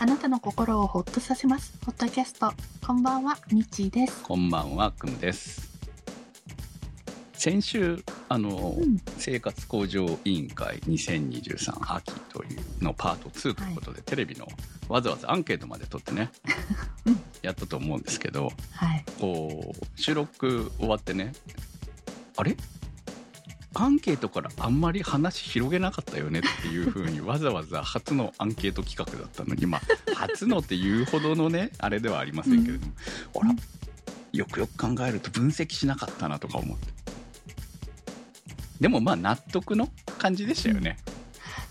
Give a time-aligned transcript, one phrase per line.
[0.00, 1.72] あなたの心をほっとさせます。
[1.84, 2.52] ホットキャスト。
[2.86, 4.22] こんばんは、みちです。
[4.22, 5.68] こんばんは、くむです。
[7.32, 8.98] 先週、あの、うん。
[9.18, 12.46] 生活向上委員会2023秋とい
[12.80, 14.46] うのパート2ということで、テレビの
[14.88, 16.30] わざわざアンケートまで取ってね、
[17.06, 19.04] うんやったと思うんですけど、はい。
[19.18, 21.32] こう、収録終わってね、
[22.36, 22.56] あれ？
[23.74, 29.80] アンケートからあんまり話広げなかったよねっていうふうにわざわざ初のアンケート企画だったのに、まあ、
[30.14, 32.92] 初のっていうほどのね、あれではありませんけれども、
[33.42, 33.54] あら、
[34.32, 36.86] よくよく考えると分析しなかったなとか思って。
[38.80, 40.98] でもまあ納得の感じでしたよね。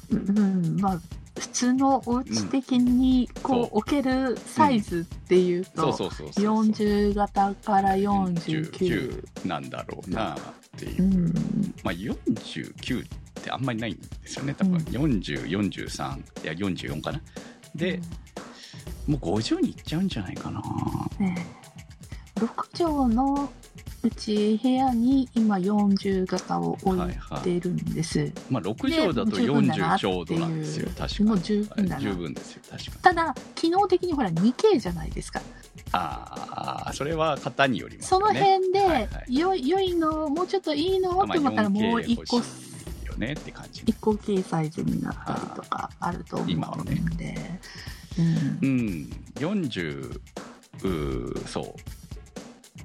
[0.09, 1.01] うん、まあ、
[1.39, 6.63] 普通のお家的に、こう、置けるサイズっていうと、そうそうそうそう。
[6.63, 8.71] 40型から49。
[8.71, 10.37] 49なんだろうな
[10.77, 11.05] っていうう。
[11.05, 11.33] ん。
[11.83, 13.07] まあ49っ
[13.43, 14.53] てあんまりないんですよね。
[14.53, 17.21] 多分うん40、43、いや44かな。
[17.75, 17.99] で、
[19.07, 20.61] もう50にいっちゃうんじゃないかな。
[21.19, 21.35] ね
[22.37, 23.49] え、6畳の
[24.07, 28.31] うち部屋に今40型を置いているんです。
[28.49, 30.89] まあ6畳だと十分だな40っていうちょうどなんですよ。
[30.97, 31.29] 確かに。
[31.29, 32.61] もう十分だな十分ですよ。
[32.69, 32.97] 確かに。
[33.01, 35.41] ただ、機能的にほら 2K じゃないですか。
[35.91, 38.59] ああ、それは型によりますそのよね。
[38.61, 42.49] 辺で、はいはい良い良いの、もうちょっといいのとまあ思ったらもう 4K 1個、欲し
[43.03, 43.83] いよねって感じ。
[43.85, 47.35] 一個大きいサイズになったりとかあると思うんで。
[48.17, 50.21] うんうん、40
[50.83, 52.06] うーそう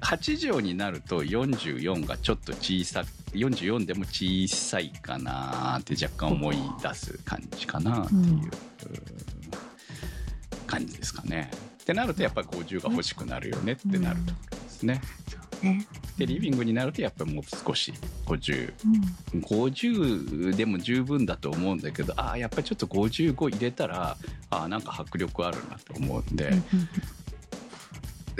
[0.03, 8.51] 8畳になると44がちょっと小さ44でも小さいかなって若干思い出す感じかなっていう、うん
[10.65, 11.51] 感じですかね。
[11.83, 15.01] ってなるとやっぱり50が欲しくなるよねってなるところですね。
[15.61, 15.85] ね。
[16.17, 17.93] でリビングになるとやっぱりもう少し
[18.25, 18.73] 50
[19.33, 19.41] うん。
[19.41, 24.17] 50でも十分だと思うんだけどああやっぱりちょっと55入れたら
[24.49, 26.63] ああなんか迫力あるなと思うんで、うんうん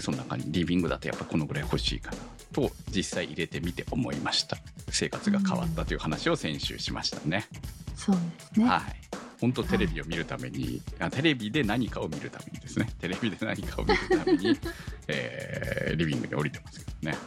[0.01, 2.17] その中にリビングだとやっぱこのぐらい欲しいかな
[2.53, 4.57] と実際入れてみて思いました。
[4.89, 7.47] 生活が変わったという話を先週しましたね、
[7.95, 8.21] そうで
[8.53, 8.65] すね。
[8.65, 8.81] はい。
[9.41, 12.87] 本当テレビを見るために、あテレビで何かを見るためにですね。
[13.01, 14.57] テレビで何かを見るために、
[15.07, 17.17] えーリビングに降りてますけどね。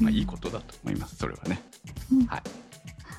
[0.00, 1.16] まあいいことだと思います。
[1.16, 1.62] それはね。
[2.10, 2.26] うん。
[2.26, 2.65] はい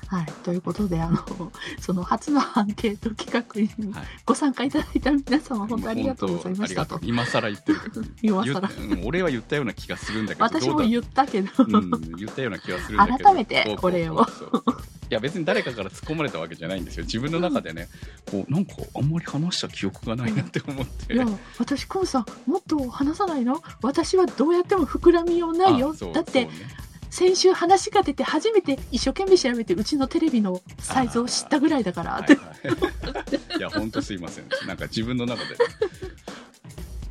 [0.08, 0.26] はい。
[0.42, 1.18] ということで、あの、
[1.80, 4.04] その初のアンケート企画にはい。
[4.24, 6.98] ご参加いただいた皆様、本当ありがとうございましたと。
[7.02, 7.78] 今更言ってる
[8.22, 8.70] 今更。
[9.04, 13.18] 俺は言ったような気がするんだけど私も言ったけど、うん、言ったような気がするんだけど。
[13.18, 14.26] 改めてこれを。
[15.10, 17.04] いや別に誰かから突っ込まれたわけじゃないんですよ。
[17.04, 17.88] 自分の中でね、
[18.30, 21.26] こうなんかあんまり話した記憶がないなって思って、いや、
[21.58, 23.62] 私、コンさん、もっと話さないの？
[23.80, 25.94] 私はどうやっても膨らみようないよ。
[26.12, 26.50] だって、ね
[27.10, 32.18] 先週話が出て初めて一生懸命調べてうちのテレビのサイズを知ったぐらいだから。
[32.18, 33.24] って、はいは
[33.54, 34.48] い、いや本当すいません。
[34.66, 35.56] なんか自分の中で。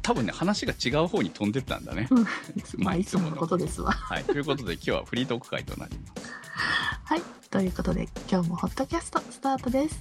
[0.02, 2.26] 多分ね話が違う方に飛んでったんだね、うん。
[2.82, 3.92] まあいつものことでですわ。
[3.92, 4.24] はい。
[4.24, 6.32] ということで今日はフリートーク会となります。
[7.04, 7.22] はい。
[7.50, 10.00] ということで今日もホットキャストスタートです。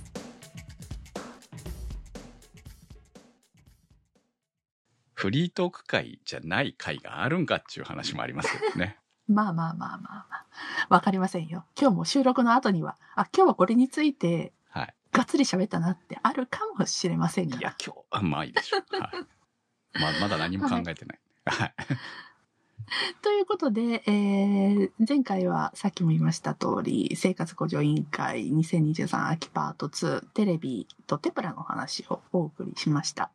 [5.15, 10.47] フリートーク会じゃない会があるんかっていう話もありますけどねまあまあまあまあまあ。
[10.89, 11.65] わかりませんよ。
[11.79, 17.59] 今日も収録の後には、あ、今日はこれについてはいがっつり喋ったなってあるかもしれませんが。
[17.59, 21.75] いや今日あまあいいでしょう、はい、ままだ何も考えてない、はい
[23.23, 33.31] ということで、えー前回はさっきも言いました通り、生活向上委員会2023秋パート2、テレビとテプラの話をお送りしました。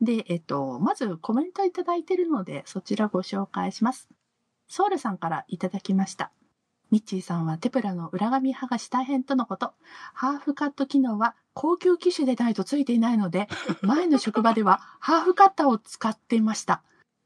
[0.00, 4.08] で、えっと、まずコメントいただいているので、そちらご紹介します。
[4.68, 6.30] ソウルさんからいただきました。
[6.90, 9.74] ミッチーさんはテプラの裏紙剥がし大変とのこと。
[10.14, 13.48] ハーフカット機能は高級機種でないとついていないので、
[13.82, 16.82] 前の職場ではハーフカッターを使っていました。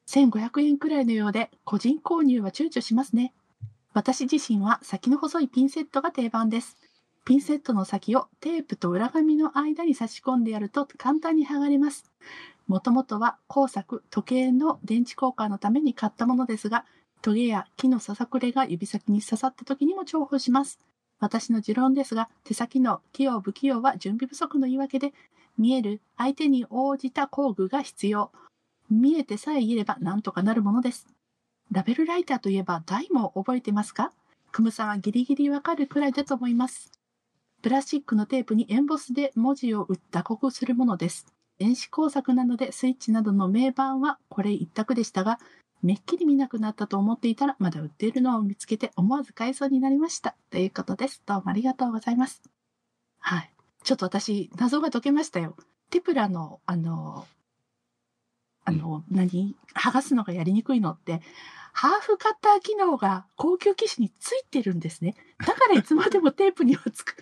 [0.09, 3.35] 1500円くらいのようで、個人購入は躊躇しますね。
[3.93, 6.77] 私自身は先の細いピンセットが定番です。
[7.25, 12.11] ピンセットの先をテープと裏紙の間に差し込んでやると簡単に剥がれます。
[12.67, 16.85] もともとは工作、時計の電池交換のために買ったものですが、
[17.23, 20.81] トゲや木のささくれが指先に刺さった時にも重宝します。
[21.21, 25.15] 私の持論ですが、手先の器用不器用は準備不足の言い訳で、
[25.57, 28.33] 見える相手に応じた工具が必要。
[28.91, 31.07] 見えてさえいれば何とかなるものです。
[31.71, 34.11] ラベルライターといえば台も覚えてますか？
[34.51, 36.91] クムさんはギリギリわかるくらいだと思います。
[37.63, 41.27] プラスチックのテープにエンボスで文字を打った刻するものです。
[41.59, 45.39] 電子工作なのでスイッチなどの名盤はこれ一択でしたが、
[45.83, 50.37] めっきり見なくなったと思っていたらまだ売っているのを見つけて思わず買いそうになりました。
[50.51, 51.23] ということです。
[51.27, 52.43] どうもありがとうございます。
[53.19, 53.51] はい。
[53.83, 55.57] ちょっと私、謎が解けましたよ。
[55.91, 57.27] テプラの、あの、
[58.65, 59.57] あの、何？
[59.75, 61.21] 剥がすのがやりにくいのって、
[61.73, 65.17] ハーフカッター機能が高級機種についてるんですね。
[65.39, 67.17] だからいつまでもテープにはつく、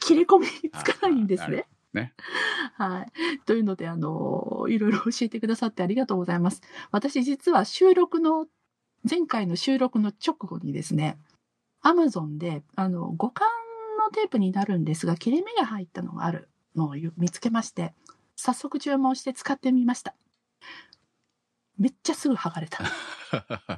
[0.00, 1.66] 切れ込みにつかないんですね。
[1.94, 2.14] ね。
[2.74, 3.40] はい。
[3.44, 6.62] というので、あの、いろいろ教えてくださってありがとうございます。
[6.90, 8.46] 私実は収録の、
[9.08, 11.18] 前回の収録の直後にですね、
[11.80, 13.40] アマゾンで、あの、互換
[13.98, 17.94] のテープになるんですが、切れ目が入ったのがあるのを見つけまして、
[18.36, 20.14] 早速注文して使ってみました。
[21.78, 22.84] めっちゃすぐ剥がれた。
[22.84, 23.76] は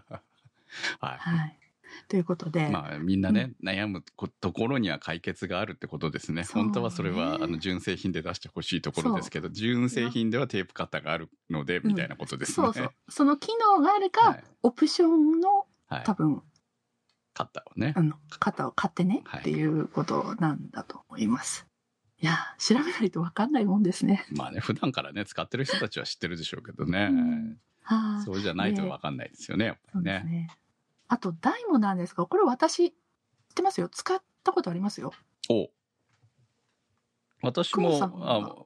[1.01, 1.64] はい。
[2.09, 2.71] ということで、い。
[2.71, 6.43] まあ、みんなね、悩むこところには解決があるってことですね。
[6.43, 12.67] ね本当はそれは、あの、純正品で出してほしいところですけど、純正品ではテープカッターがあるので、みたいなことですね。
[12.67, 12.91] そうそう。
[13.09, 14.45] その機能があるか、はい。
[14.63, 16.03] オプションのはい。
[16.05, 16.43] 多分、
[17.35, 18.03] カッターをねあ。
[18.03, 21.67] の、型を買ってねはいっていうことなんだと思います。
[22.19, 24.25] い、や、調べないとわかんないもんですね。
[24.31, 27.09] まあね、普段からね、使ってる人たちは知ってるでしょうけどね。
[27.11, 30.49] うんはい、そうじゃないとわかんないですよね、やっぱりね。
[31.09, 32.97] あと、台もなんですが、これ私、知っ
[33.55, 33.89] てますよ。
[33.89, 35.13] 使ったことありますよ。
[35.49, 35.69] お
[37.43, 38.11] 私もは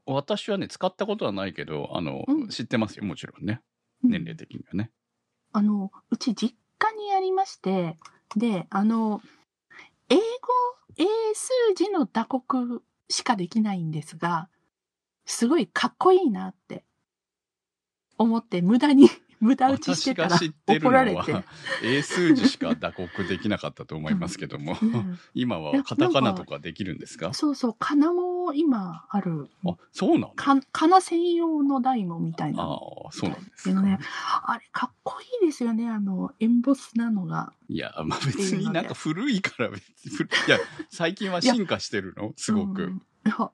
[0.07, 3.61] あ、私はね、使ったことはないけど、あの、うん知ってますよ、もちろんね。
[4.05, 4.93] うん年齢的にはね。
[5.53, 7.97] あの、うち実家にありまして、
[8.37, 9.21] で、あの、
[10.09, 10.23] 英語、
[10.97, 11.05] 英
[11.35, 14.49] 数字の打刻しかできないんですが、
[15.27, 16.85] すごいかっこいいなって
[18.17, 19.09] 思って無駄に、
[19.41, 21.33] 無駄打ちして私たらが知ってる怒られて。
[21.33, 21.45] のは、
[21.83, 27.33] 英数字しか打刻できなかったと思いますけども、うん今はカタカナとかできるんですか？
[27.35, 29.49] そうそう、かなも今ある。
[29.65, 33.07] あ、そうなのか、かな専用の台もみたいなあの。
[33.09, 33.71] あ、そうなんですか。
[33.71, 33.99] けどね、
[34.45, 37.53] あれかっこいいですよね、あの、エンボスなのが。
[37.69, 40.49] いや、まあ別になんか古いから別に古い。
[40.49, 40.59] いや、
[40.91, 42.33] 最近は進化してるの？
[42.37, 42.83] すごく。
[42.85, 43.51] うんいや、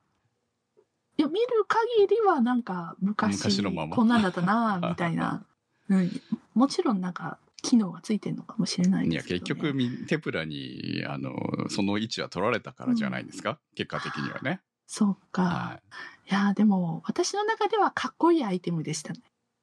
[1.16, 5.44] いや見る限りはなんか昔昔のままこんなんだったな、みたいな。
[5.90, 6.10] うん、
[6.54, 9.40] もちろんなんか機能がついてるのかもしれないいや、ですけど、ね。
[9.40, 11.34] 結局、みテプラに、あの、
[11.68, 14.60] その位置は取られたからじゃないですか、結果的にはね。
[14.86, 15.80] そうか。、は
[16.26, 19.20] いや、でも私の中ではかっこいいアイテムでしたね。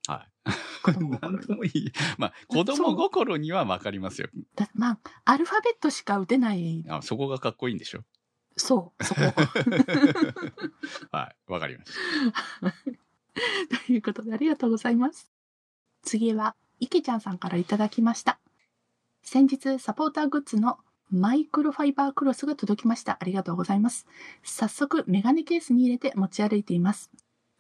[0.08, 0.12] い。
[0.12, 0.28] は
[0.84, 0.94] 子い。
[0.94, 1.92] 供なん心にいい。
[2.18, 4.30] まあ、子供心にはわかりますよ。
[4.56, 6.84] だまあ、アルファベットしか打てない。
[6.88, 8.04] あそこがかっこいいんでしょ？
[8.58, 9.22] そう、そこ。
[11.12, 11.52] はい。
[11.52, 11.92] わかりまし
[12.62, 12.72] た。
[13.86, 15.32] ということでありがとうございます。
[16.04, 18.40] 次は、池ちゃんさんからいただきました。
[19.24, 20.78] 先日、サポーターグッズの
[21.10, 23.18] マイクロファイバークロスが届きました。
[23.20, 24.08] ありがとうございます。
[24.44, 27.12] 早速、メガネケースに入れて持ち歩いています。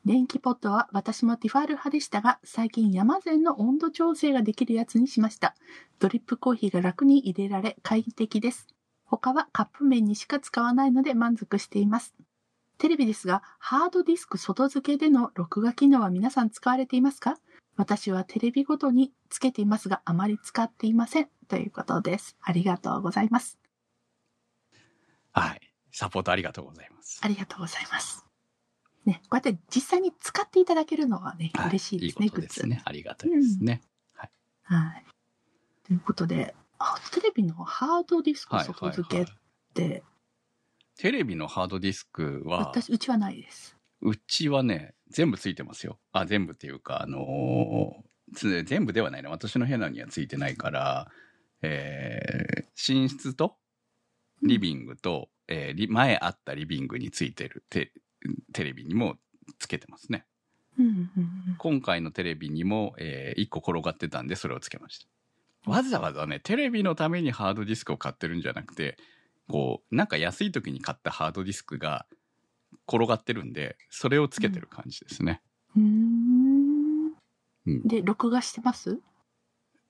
[0.03, 5.55] 電気ポットは私もティファール派でしたが、最近山善の温度調整ができるやつにしました。
[5.99, 8.67] ドリップコーヒーが楽に入れられ快適です。
[9.03, 12.15] 他はカップ麺にしか使わないので満足しています。
[12.79, 17.37] テレビですが、ハードディスク外付けでの録画機能は皆さん使われていますか？
[17.81, 21.29] 私はテレビごとにつけていますが、あまり使っていません。
[21.47, 22.37] ということです。
[22.39, 23.57] ありがとうございます。
[25.31, 25.61] はい。
[25.91, 27.19] サポートありがとうございます。
[27.23, 28.23] ありがとうございます。
[29.07, 32.83] ね、こうやって実際に使っていただけるのはね、はい嬉しいですね、いいですね。
[32.85, 33.81] ありがたいですね。
[34.61, 35.05] はい。
[35.87, 39.73] ということで、あテレビのハードディスクはい、はい、外付けっはい。
[39.73, 40.03] て、
[40.99, 43.75] テレビのハードディスクは、私、うちはないです。
[44.01, 45.99] うちはね、全部ついてますよ。
[46.11, 49.29] あ、全部っていうか、あのーつ全部ではないな。
[49.29, 51.11] 私の部屋にはついてないから、
[51.61, 52.61] えー
[52.93, 53.57] 寝室と
[54.41, 57.91] リビングと、えーリ前あったリビングについてるテ
[58.53, 59.17] テレビにも
[59.59, 60.25] つけてますね。
[61.57, 64.99] 今回のテレビにも、え1個転がってたんで、それをつけまし
[65.65, 65.69] た。
[65.69, 68.97] わざわざね、テレビのためにハードディスクを買ってるんじゃなくて、
[69.47, 72.07] こう、なんか安い時に買ったハードディスクが
[72.87, 75.41] 転がってるんで、それをつけてる感じですね。
[75.75, 77.13] うーん
[77.67, 78.99] うんで、録画してます？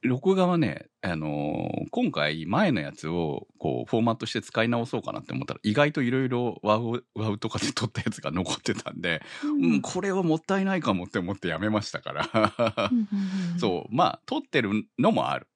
[0.03, 12.89] 録画はね、あのー今回前のやつをこうフォーマットして使い直そうかなって思ったら意外といろいろワウワウとかで撮ったやつが残ってたんで、うん、これはもったいないかもって思ってやめましたから。
[12.91, 13.07] うんうん
[13.59, 15.47] そう、まあ撮ってるのもある。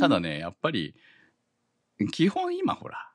[0.00, 0.94] ただね、やっぱり、
[2.12, 3.12] 基本今ほら、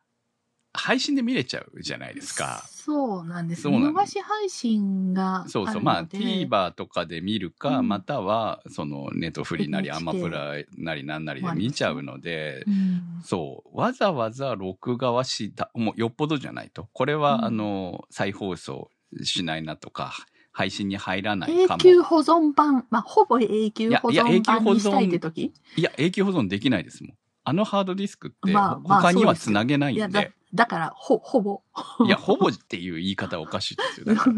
[0.74, 2.64] 配信で見れちゃうじゃないですか。
[2.68, 3.68] そうなんです。
[3.70, 5.46] 見逃し配信が。
[5.48, 5.82] そうそう。
[5.82, 16.90] まあ、TVer とかで見るか、うんまたは、その、ネットフリなり、アマプラなりなんなりで見ちゃうのでう、んそう、わざわざ録画はした、もうよっぽどじゃないと。
[16.92, 18.90] これは、うんあの、再放送
[19.22, 20.14] しないなとか、
[20.52, 21.84] 配信に入らないかも。
[21.84, 27.14] 永久保存版、まあ、ほぼ永久保いやいや永存版久保存にしたいって時いや、永久保存できないですもん。
[27.46, 30.00] あのハードディスクって、まあまあ他にはつなげないんで。
[30.00, 31.62] いやだ、だから、ほ、ほぼ。
[32.06, 34.06] いや、 ほぼっていう言い方はおかしいですよ。
[34.06, 34.30] だか。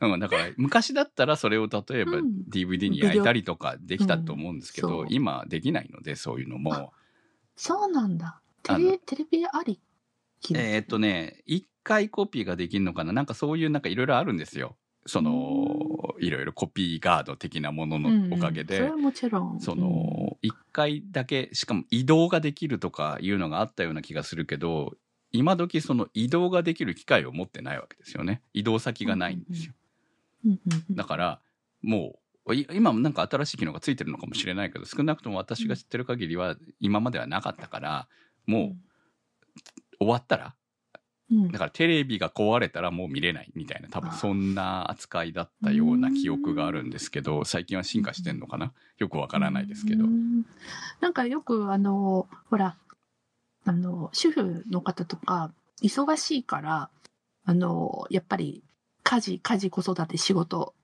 [0.00, 6.92] ら、うん、だから昔だったらそれを例えばうん DVD に焼いたりとかできたと思うんですけど、うん今できないので、そういうのも。
[7.56, 8.40] そうなんだ。
[8.62, 9.80] テあレ、テレビあり
[10.54, 13.12] えーっとね、一回コピーができるのかな？
[13.12, 14.76] なんかそういうなんかいろいろあるんですよ。
[15.06, 18.80] その、いろいろコピーガード的なもののおかげで。
[18.80, 19.60] うんうんそれはもちろん。
[19.60, 24.94] その、一回だけ、しかも移動ができるとかいうのがあったような気がするけど、
[25.36, 28.42] 今時その移動ができる機会を持ってないわけですよね。
[28.52, 29.74] 移動先がないんですよ。
[30.90, 31.40] だから、
[31.82, 38.08] もう、い今もなんか新しい機能がついてるのかもしれないけど、少なくとも私が知ってる限りは今まではなかったから、
[38.46, 38.76] もう
[39.98, 40.54] 終わったら、
[41.30, 48.72] うんだからテレビが壊れたらもう見れないみたいな、多分そんな扱いだったような記憶があるんですけど、最近は進化してんのかな？
[48.98, 50.06] よくわからないですけどう。
[50.06, 50.46] ん
[51.00, 52.76] なんかよくあの、ほら、
[53.66, 56.88] あの、主婦の方とか、忙しいから、
[57.44, 58.62] あの、やっぱり、
[59.02, 60.74] 家事、家事子育て仕事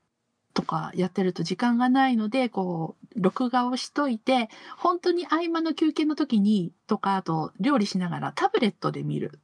[0.54, 9.38] とかやってると時間がないので、こう、録画をしといて、本当に合間の休憩の時に、とか、あと、料理しながらタブレットで見る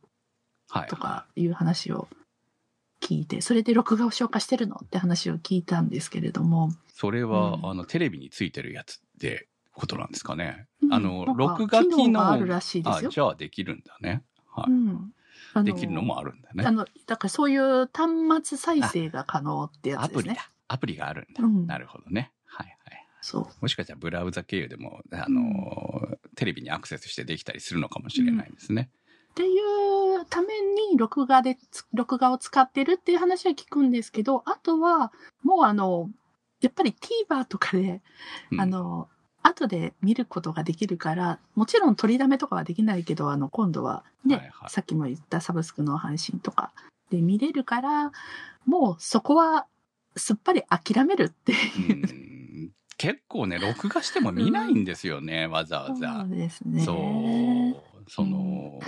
[0.69, 0.97] はいと。
[0.97, 2.09] かいう話を
[3.01, 9.48] 聞いて、それで録画を消化してるのって話を聞いたんですけれども、それは、うんあの、テレビについてるやつって
[9.79, 10.67] ことなんですかね。
[10.83, 13.11] うんあの録画機能あるらしいですあ、よ。
[13.11, 14.23] じゃあできるんだね。
[14.47, 14.71] はい。
[14.71, 15.13] うん
[15.65, 16.71] できるのもあるんだねあ。
[16.71, 18.11] の、だからそういう端
[18.45, 20.29] 末再生が可能ってやつですね。
[20.29, 20.51] アプリだ。
[20.69, 21.45] アプリがあるんだ。
[21.45, 22.33] うんなるほどね。
[22.45, 23.07] はいはい。
[23.21, 23.47] そう。
[23.61, 28.91] もしかしたらブラウザ経由でも、あの、テレビにアクセスしてできたりするのかもしれないですね。
[29.31, 36.11] っていうために録画でつ、録画を使ってるっていう話は聞くんですけど、あとは、もうあの、
[36.61, 36.93] やっぱり
[37.29, 38.03] TVer とかで、
[38.51, 39.09] うんあの、
[39.43, 46.73] 後で見ることができるから、もちろん取りだめとかはできないけど、あの、今度はね、はいはいさっきも言ったサブスクの配信とか
[47.11, 48.13] で見れるから、
[48.67, 49.67] もうそこは
[50.17, 52.65] すっぱり諦めるっていうう。
[52.67, 56.37] ん結構ね、録画しても見ないんですよね、わざわざそう。
[56.37, 56.83] ですね。
[56.83, 58.11] そう。
[58.11, 58.81] その、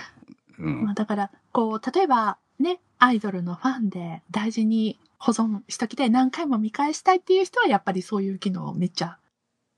[0.58, 9.16] うんまあ、だから、こう、例えばね、アイドルのファンで大事に保存しときたい、何回も見返したいっていう人は、やっぱりそういう機能をめっちゃ。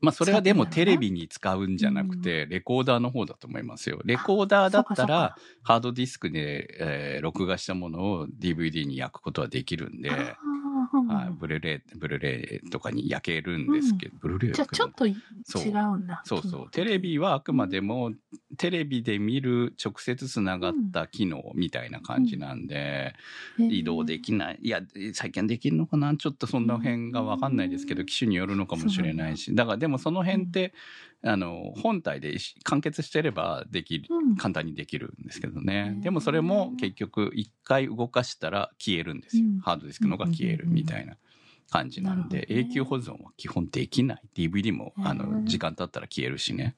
[0.02, 4.00] まあそれはでもテレビに使うんじゃなくて、レコーダーの方だと思いますよ。
[4.04, 16.22] レコーダーだったらか、ハードディスクで、えー録画したものを DVD に焼くことはできるんで、はい、ブルーレイ、ブルーレイとかに焼けるんですけど、ブルーレイはじゃあちょっと違うんだ。
[16.24, 16.70] そうそう。
[16.70, 18.12] テレビはあくまでも、
[18.58, 23.14] テレビで見る直接つながった機能みたいな感じなんで、
[23.58, 24.58] 移動できない。
[24.62, 24.80] いや、
[25.14, 26.16] 最近できるのかな？
[26.16, 29.54] ちょっとそんな辺がわかんないですけど、機種によるのかもしれないし。
[29.54, 30.74] だからでもその辺って、
[31.24, 34.36] あの、本体で完結してればできる、うん。
[34.36, 35.96] 簡単にできるんですけどね。
[36.00, 39.44] でもそれも結局一回動かしたら消えるんですよ。
[39.44, 39.60] うん。
[39.60, 41.16] ハードディスクのが消えるみたいな
[41.70, 42.46] 感じなんで、ね。
[42.48, 44.22] 永久保存は基本できない。
[44.34, 45.44] DVD も、あへの、ー。
[45.44, 46.74] 時間経ったら消えるしね。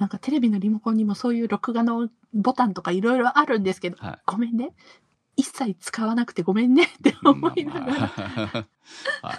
[0.00, 4.18] なんかテレビのリモコンにもそういう録画のボタンとかいろいろあるんですけど、はい。
[4.24, 4.72] ごめんね。
[5.36, 7.86] 一切使わなくてごめんねって思いながら。
[7.86, 8.08] まあま
[9.22, 9.38] あ はい。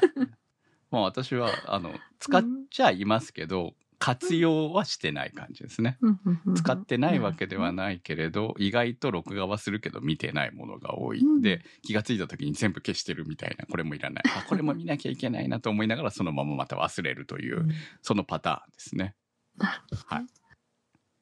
[0.92, 5.98] まあ私は、あの、使っちゃいますけど、活用はしてない感じですね。
[6.02, 11.22] うんうんうん使ってないわけではないけれど、意外と録画はするけど見てないものが多い。
[11.22, 14.24] うんで、気がついた時に全部消してるみたいな、これもいらない。
[14.38, 17.72] あ、これも見なきゃいけないなと思いながら、そのまままた忘れるというう、ん
[18.04, 19.16] そのパターンですね。
[19.58, 20.41] はい。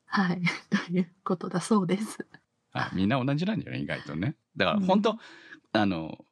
[0.09, 0.41] はい。
[0.69, 2.25] ということだそうです。
[2.71, 3.83] はい、みんな同じなんじゃない？
[3.83, 4.35] 意外とね。
[4.57, 5.17] だからうん本当、
[5.73, 6.23] あの、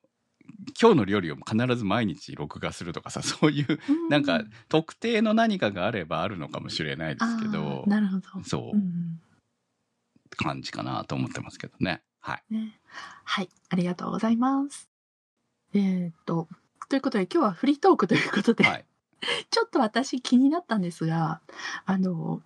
[0.80, 3.80] 今日の料理を必ず毎日録画するとかさ、 そういう、
[4.10, 8.44] なんか特定の何かがあればあるのかもしれないですけあどー、なるほど。
[8.44, 9.22] そうう、ん
[10.36, 12.04] 感じかなと思ってますけどね。
[12.20, 12.54] はい。
[12.54, 12.80] ね、
[13.24, 13.50] はい。
[13.70, 14.90] ありがとうございます。
[15.74, 16.48] えーっと、
[16.90, 18.86] ということで今日はフリートークということで、はい。
[19.50, 21.42] ちょっと私気になったんですが、
[21.86, 22.44] あの、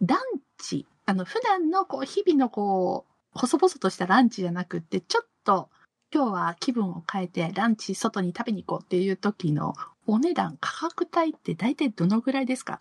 [0.00, 0.18] ラン
[0.58, 5.70] チ、あの、普段のこう、日々のこう、細々としたランチじゃなくって、ちょっと
[6.12, 9.74] 今日は気分を変えてランチ外に食べに行こうっていう時の
[10.06, 12.78] お値段、価格帯って大体どのぐらいですか？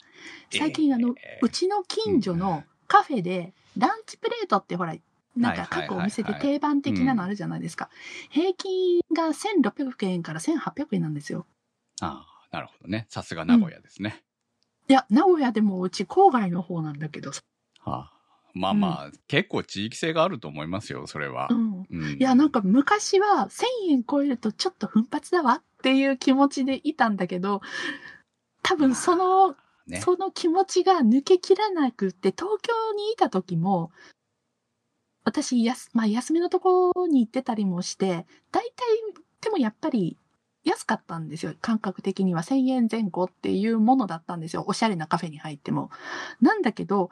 [0.49, 4.95] 最近あの、えーうちの近所のカフェでランチプレートってほら、
[5.35, 7.89] なんか各お店で定番的なのあるじゃないですか。
[8.31, 11.45] 平均が1600円から1800円なんですよ。
[12.01, 13.05] ああ、なるほどね。
[13.09, 14.23] さすが名古屋ですね。
[14.89, 17.31] いや、名古屋でもうち郊外の方なんだけど。
[17.79, 18.11] はあ、
[18.53, 21.53] まあまあ、結構地域性があると思いますよ、それはう。
[21.53, 21.87] ん。
[21.89, 27.61] うんいや、なんか昔は1000円超えるとちょっと奮発だわっていう気持ちでいたんだけど、
[28.63, 29.55] 多分その、
[29.87, 30.01] ね。
[30.01, 33.91] その気持ちが抜けきらなくって、東京にいた時も、
[35.23, 38.85] 私、やす、まあ、休みのところに行ってたりもして、大体、
[39.41, 40.17] でもやっぱり
[40.67, 41.53] 安かったんですよ。
[41.61, 44.65] 感覚的には1000円前後っていうものだったんですよ。
[44.67, 45.89] おしゃれなカフェに入っても。
[46.41, 47.09] なんだけど、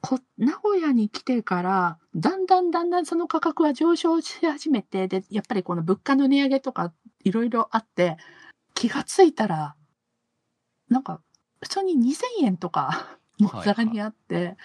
[0.00, 6.92] こ名古屋に来てから、だんだんだんだんその価格は上昇し始めて、で、やっぱりこの物価の値上げとか
[7.24, 8.16] いろいろあって、
[8.74, 9.74] 気がついたら、
[10.88, 11.20] なんか、
[11.60, 14.56] 普通に2000円とか、 もうざらにあって、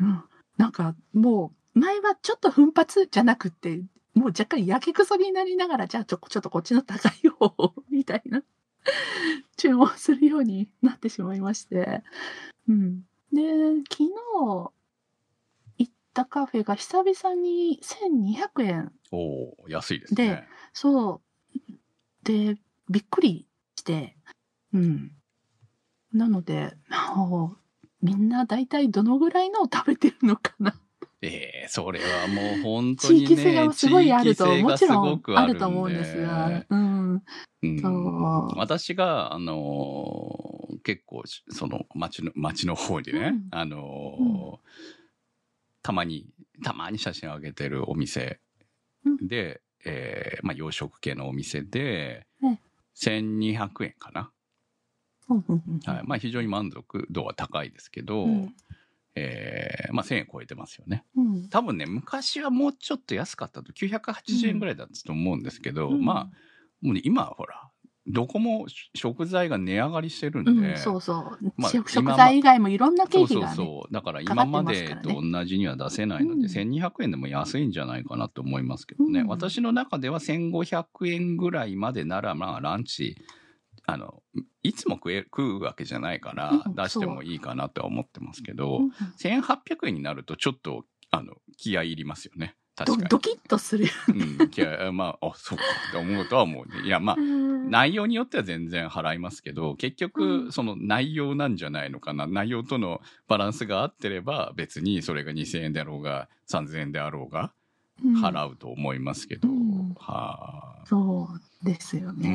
[0.00, 0.24] うん、
[0.56, 8.42] なんかもう、前はちょっと奮発じゃなくって、もう若干やけくそになりながら、じゃあちょちょっとこっちの高い方を、みたいな、
[9.56, 12.02] 注文するようになってしまいまして。
[12.68, 13.02] うん。
[13.32, 13.42] で、
[13.90, 14.10] 昨日
[15.78, 18.92] 行ったカフェが久々に1200円。
[19.12, 20.48] おお安いですね。
[20.72, 21.20] そ
[21.56, 22.24] う。
[22.24, 24.16] で、びっくりして、
[24.72, 25.12] うん。
[26.12, 26.76] なので、
[27.14, 27.60] もう
[28.02, 30.74] みんな大体どのぐらいのを食べてるのかな。
[31.22, 33.26] ええそれはもう本当にね。
[33.26, 37.22] 地域性がすごいあると、もちろんあると思うんですが、うん。
[37.62, 37.78] うん。
[37.80, 38.58] そう。
[38.58, 43.48] 私が、あのー結構、その、町の、町の方にね、うん。
[43.50, 44.70] あのー
[45.82, 46.26] たまに、
[46.62, 48.40] たまに写真を上げてるお店
[49.22, 52.60] で、えーまあ、洋食系のお店で、ね
[52.94, 54.30] 1200円かな。
[55.28, 55.80] うんうんうん。
[55.84, 56.02] はい。
[56.06, 58.54] まあ、非常に満足度は高いですけど、うん
[59.14, 61.04] えーまあ、1000円超えてますよね。
[61.16, 66.24] うん多分ね、昔はもうちょっと安かったと、980円ぐらいだったと思うんですけど、うんまあ、
[66.80, 67.70] もうね、今はほら、
[68.06, 71.52] どこも食材が値上がりしてるんで、うん、そうそう。
[71.56, 73.56] まあ食材以外もいろんな経そうそう費がね。
[73.56, 73.94] そう。
[73.94, 79.20] だからかか今ってますからねまでと同じには出せないので、うん1200円でも安いんじゃないかなと思いますけどね。
[79.20, 83.16] うん私の中では1500円ぐらいまでなら、まあランチ、
[83.86, 84.22] あの、
[84.62, 92.56] いつも食え食うわけじゃないからうん出してもいいかなとは思ってますけど、うん1800円になるとちょっと、あの、気合いりますよね。
[92.76, 93.02] 確かに。
[93.04, 93.90] ドドキッとするよ
[94.40, 96.86] うん、気合 まあ、あ、そうかって思うとは思うね。
[96.86, 97.50] いや、まあ、ね。
[97.68, 102.26] 内容によっては全然払いますけど、結局、うんその内容なんじゃないのかな。
[102.26, 107.52] 内容とのバランスが合ってれば、別にそれが2000円であろうが、3000円であろうが、
[108.04, 110.86] うん払うと思いますけど、うんはあ。
[110.86, 111.28] そ
[111.62, 112.30] うですようね。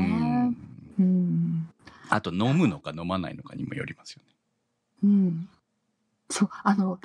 [0.49, 0.55] ん。
[0.99, 1.69] うん。
[2.09, 4.35] あと、飲むのか飲まないのかにもよりますよね。
[5.03, 5.49] うん。
[6.29, 6.99] そう、あの、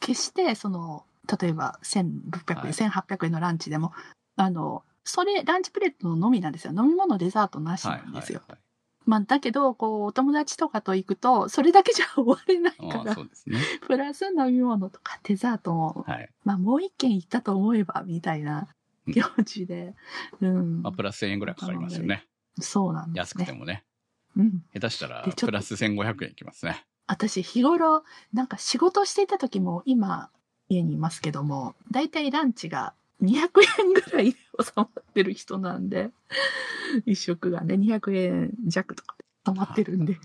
[0.00, 1.04] 決して、その、
[1.40, 3.92] 例えば1600円、はい1800円のランチでも、
[4.36, 6.72] あの、それ、ランチプレートのみなんですよ。
[6.76, 8.42] 飲み物、デザートなしはないんですよ。
[8.46, 8.58] はい
[9.06, 13.26] まあ、だけど、こう、お友達とかと行くと、それだけじゃ終われないからね。
[13.86, 16.30] プラス飲み物とかデザートも、はい。
[16.44, 18.68] まあ、もう一軒行ったと思えば、みたいな
[19.06, 19.94] うん行事で、
[20.40, 20.82] うん。
[20.82, 22.26] まあ、プラス1000円ぐらいかかりますよね。
[22.60, 23.44] そうなんですね。
[23.44, 23.84] 安くてもね。
[24.36, 24.64] うん。
[24.72, 26.84] 下手したらプラス1500円いきますね。
[27.06, 30.30] 私日頃なんか仕事していた時も今
[30.68, 36.10] 家にいますけどもだいたいランチが200円ぐらいで収まってる人なんで
[37.04, 40.16] 一食がね200円弱とかで収まってるんで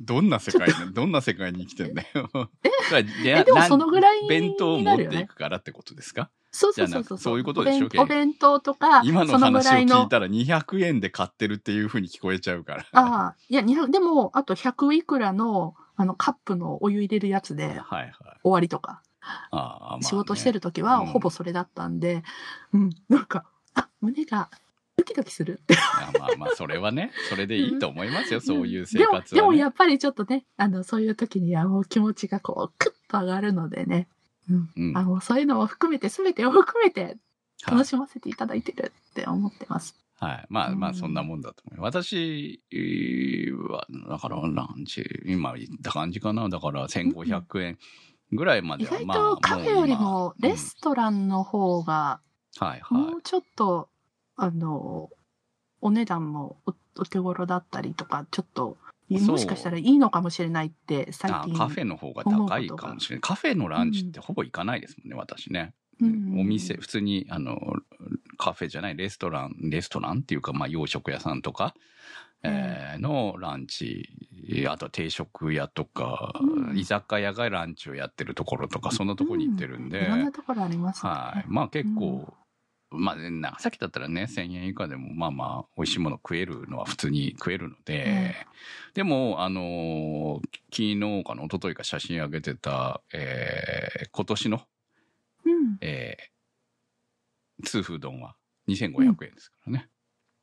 [0.00, 2.30] どんな世界に、どんな世界に生きてんだよ。
[2.62, 2.70] え
[3.40, 6.30] えでもそのぐらい弁当を持っていくからってことですか？
[6.52, 7.18] そうそうそうそう。
[7.18, 12.86] そういうことでしょお弁お弁当とか今のそのぐ話を聞いたら200円で買ってるっていうふうに聞こえちゃうから。
[12.92, 13.36] ああ。
[13.48, 18.12] いや200でもあと100いくらのあのカップのお湯入れるやつではいはい。
[18.42, 19.02] 終わりとか。
[19.20, 20.02] ああまあね。
[20.02, 21.06] 仕事してる時はうん。
[21.06, 22.22] ほぼそれだったんで、
[22.72, 24.50] うん、なんかあ胸が
[25.00, 25.60] ドキドキする。
[26.18, 29.40] まあまあ、それはね、それでいいと思いますよ、そういう生でも活は、ね。
[29.40, 34.08] でもやっぱりちょっとね、あの、そういう時にはもう気持ちがこう、クッと上がるのでね。
[34.50, 34.70] うん。
[34.76, 37.18] うんあの、そういうのも含めて、すべてを含めてはい
[37.66, 39.94] 楽しませていただいてるって思ってます。
[40.18, 40.46] はい。
[40.48, 42.02] まあまあ、うんそんなもんだと思います。
[42.02, 42.62] 私
[43.68, 46.48] は、だから、ランチ、今言った感じかな。
[46.48, 47.78] だから、1500円
[48.32, 52.20] ぐらいまで意外はまあ、とカフェよりもレス、ストランの方が、
[52.60, 53.16] うんはいはいも。
[53.16, 53.88] うちょっと、
[54.36, 55.10] あの、
[55.80, 58.76] お値段もおお手頃だったりとか、ちょっと、
[59.18, 61.54] もしかしたらいいのかもしれないって、最近。
[61.54, 63.20] あカフェの方が高いかもしれない。
[63.20, 65.74] カフェのランチってほぼ行かないですもんね、私ね。
[66.00, 67.58] うんお店、普通に、あの、
[68.38, 71.74] カフェじゃない、レストラン、レストランっていうか、まあ、洋食屋さんとか、
[72.42, 74.08] えーのランチ、
[74.66, 81.10] あと定食屋とか、うん居酒屋がランチをやってるところとか、そんなところに行ってるんで、ういろんなところありますね。
[81.10, 81.44] はい。
[81.48, 82.32] まあ結構、
[82.90, 88.34] まあ、長崎だったらね、1000円以下でも、まあまあ、美味しいもの食えるのは普通に食えるので、
[88.94, 94.60] でも、あのー昨日かな、一昨日か写真上げてた、えー今年の、
[95.44, 95.78] うん。
[95.80, 98.34] えー、痛風丼は
[98.68, 99.88] 2500円ですからね。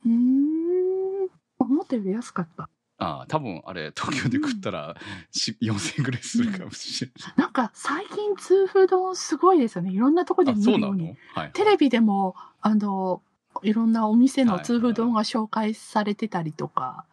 [0.05, 1.29] うーん。
[1.59, 2.69] 思ったより安かった。
[2.99, 4.95] ああ、多分あれ、東京で食ったら、
[5.31, 7.33] し4000円ぐらいするかもしれない。
[7.37, 9.91] なんか最近痛風丼すごいですよね。
[9.91, 10.93] いろんなとこであ、見そうなの？
[10.93, 11.17] るように。
[11.35, 11.51] はい。
[11.53, 13.21] テレビでも、あの、
[13.61, 17.05] いろんなお店の痛風丼が紹介されてたりとか、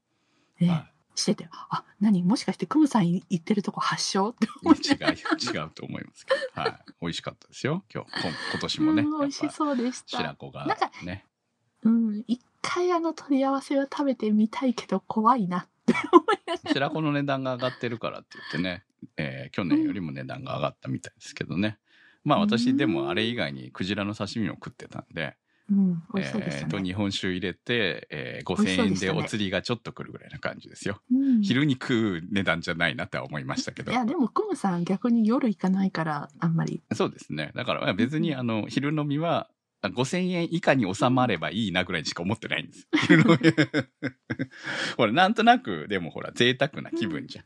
[0.59, 2.23] ねはしてて、あ、何？
[2.23, 4.31] もしかしてクムさん行ってるとこ発祥？
[4.31, 4.89] ってい思って。
[4.89, 6.63] 違う、違うと思いますけど。
[6.63, 6.79] はい。
[7.03, 7.85] 美味しかったですよ。
[7.95, 9.03] 今日、今今年もね。
[9.03, 10.17] うん、美味しそうでした。
[10.17, 11.27] 白子がなんかね。
[11.83, 16.73] うん、一回あの取り合わせを食べてみたいけど怖いなって思いながら。
[16.73, 18.85] 白子の値段が上がってるからって言ってね、
[19.17, 21.79] えー去年よりも値段が上がったみたいですけどね。
[22.25, 25.37] まあ私でもあれ以外にクジラの刺身を食ってたんで、
[25.71, 26.79] うん、美味しそうでしえーと。
[26.79, 31.01] 日本酒入れて、えー美味しそう5000円でお釣りがちょっと来るぐらいな感じですよ。
[31.13, 33.95] うん昼に食う値段じゃないなっては思いましたけどい。
[33.95, 36.83] や、でもクムさん逆に夜行かないから、あんまり。
[36.95, 37.53] そうですね。
[37.55, 39.54] だから別にあの、昼飲みは、あ
[39.89, 42.89] 5000円以下に収まればいいなぐらいにしか思ってないんです。
[44.97, 47.45] ほら、なんとなく、でもほら、贅沢な気分じゃん。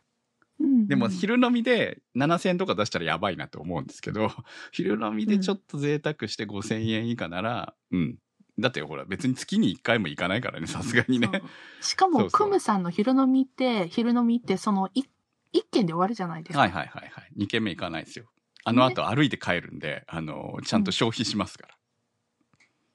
[0.61, 4.31] うん、でも昼飲みで7000円とか出したらやばいなと思うんですけど、
[4.73, 8.19] 昼飲みでちょっと贅沢して5000円以下なら、うん。
[8.59, 11.43] だってほら、別に月に1回も行かないからね、さすがにね。
[11.81, 15.05] しかも、クムさんの昼飲みって、昼飲みって、その、い
[15.53, 16.61] 一軒で終わるじゃないですか。
[16.61, 17.33] はいはいはいはい。
[17.39, 18.27] 2軒目行かないですよ。
[18.65, 21.78] あの後歩いて帰るんで、あの、ちゃんと消費しますから。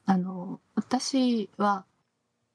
[0.05, 1.85] あの、私は、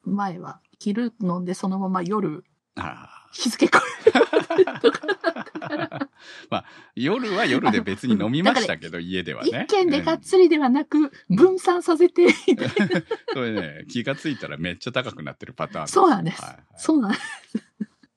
[0.05, 2.45] 前は、昼飲んでそのまま夜、
[2.77, 3.19] ああ。
[3.33, 9.67] 日付超えるとかだから、夜は夜で別に飲みましたけど、家ではね。
[9.67, 13.03] 一軒でがっうんつりではなく、分散させて、みたいな。
[13.33, 17.25] それね、気がついたらめっちゃ高くなってるパターンそうなんですはいはいそうなんです。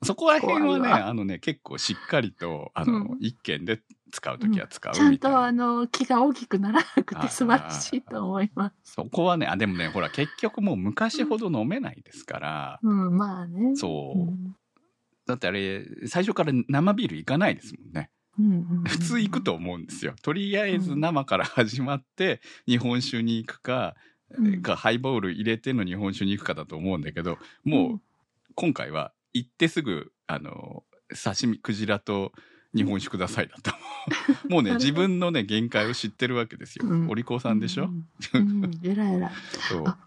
[0.04, 5.12] そこら辺はね、あのね、結構しっかりと、あの、うん一軒で使うときは使うみちたいな。
[5.12, 8.94] ゃんとあの、気が大きくならなくはいて素晴らしいと思います。
[8.94, 13.76] そこはね、あ、でもね、ほら、結局もう昔ほど飲めないですから、うん、まあね。
[13.76, 14.20] そう。
[14.20, 14.56] うん
[15.28, 18.10] だってあれ、最初から生ビール行かないですもんね。
[18.40, 20.14] うんうん普通行くと思うんですよ。
[20.22, 23.96] とりあえず生から始まって、日本酒に行くか、
[24.32, 28.02] うんかハイボール入れての日本酒に行くかだと思うんだけど、もう、
[28.56, 30.84] 今回は行ってすぐ、あの、
[31.22, 32.32] 刺身、クジラと
[32.74, 33.72] 日本酒くださいだと。
[34.50, 36.88] もうね、自分のね、限界を知ってるわけですよ。
[36.88, 37.10] うん。
[37.10, 37.86] お利口さんでしょ、
[38.34, 38.64] うん。
[38.64, 39.16] うん、えらい。
[39.16, 39.32] えら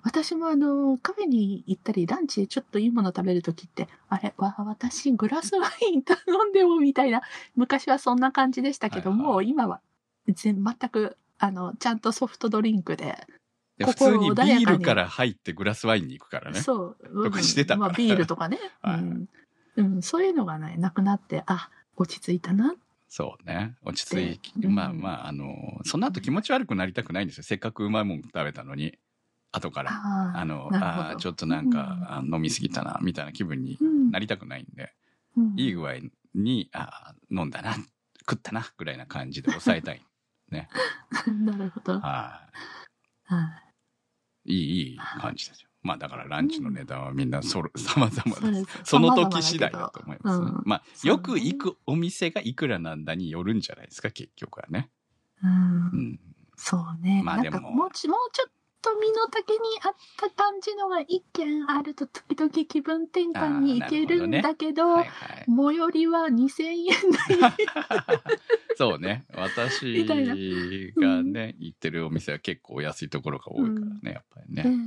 [0.02, 7.22] 私もあの、カフェに行ったり、ランチでちょっといいもの食べるときって、あれ、わ、私グラスワイン頼んでもみたいな、
[7.54, 9.48] 昔はそんな感じでしたけども、はいはい。
[9.48, 9.80] 今は
[10.26, 13.26] 全全く、あの、ちゃんとソフトドリンクで、
[13.76, 16.60] で普通にビールから入ってグラスワインに行くからね。
[16.60, 17.88] そう、とかしてたから。
[17.88, 19.00] まあビールとかね、 はい。
[19.00, 19.28] うん。
[19.76, 22.74] うん、そういうのがね、なくなって、あ、落ち着いたな。
[23.08, 23.76] そうね。
[23.82, 27.44] 落ち着いでまあうんまあ、あの、その後気持ち悪くなりたくないんですよ。
[27.44, 28.98] せっかくうまいもん食べたのに。
[29.52, 29.92] 後から。
[29.92, 34.92] あーあの、あーちょっとなんか、あ飲みすぎたな、みたいな気分にうんなりたくないんで、
[35.36, 35.94] うんいい具合
[36.34, 37.74] に、あー飲んだな、
[38.20, 40.02] 食ったな、ぐらいな感じで抑えたい。
[40.50, 42.00] なるほど。
[42.00, 42.50] は
[43.26, 43.62] は
[44.44, 44.56] いい。
[44.56, 45.63] いい、いい感じですよ。
[45.84, 48.80] まあだからランチの値段はみんなそろ、様々です。
[48.84, 54.90] その時次第だと思います、ねうんまあ、よく行くお店がいくらなんだによるんじゃないですか、結局はね。
[55.42, 55.56] うんう
[56.02, 56.20] ん。
[56.56, 57.22] そうね。
[57.22, 58.50] まあでももうち、もうちょっ
[58.84, 65.46] と身の丈に合った感じのが一軒あると時々気分転換に行けるんだけど、はいはい。
[65.46, 66.86] 最寄りは2000円
[67.40, 67.54] 台。
[68.76, 69.24] そうね。
[69.34, 74.62] 私がね、行ってるお店は結構お安いところが多いからね、やっぱりね。
[74.66, 74.80] うんうん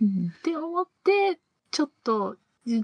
[0.00, 1.38] うんって思って、
[1.70, 2.36] ちょっと